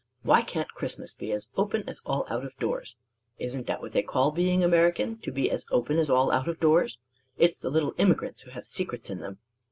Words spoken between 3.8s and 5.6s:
what they call being American to be